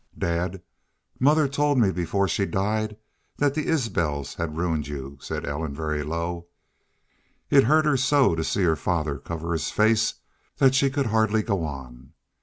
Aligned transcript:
"Dad, 0.17 0.63
mother 1.19 1.47
told 1.47 1.77
me 1.77 1.91
before 1.91 2.27
she 2.27 2.47
died 2.47 2.97
that 3.37 3.53
the 3.53 3.67
Isbels 3.67 4.33
had 4.33 4.57
ruined 4.57 4.87
you," 4.87 5.19
said 5.21 5.45
Ellen, 5.45 5.75
very 5.75 6.01
low. 6.01 6.47
It 7.51 7.65
hurt 7.65 7.85
her 7.85 7.97
so 7.97 8.33
to 8.33 8.43
see 8.43 8.63
her 8.63 8.75
father 8.75 9.19
cover 9.19 9.51
his 9.53 9.69
face 9.69 10.15
that 10.57 10.73
she 10.73 10.89
could 10.89 11.05
hardly 11.05 11.43
go 11.43 11.63
on. 11.63 12.13